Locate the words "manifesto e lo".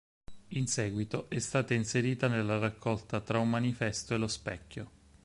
3.51-4.25